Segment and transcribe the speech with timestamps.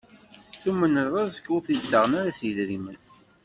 [0.61, 2.97] Tumen rrezg ur t-id-ttaɣen ara s yidrimen.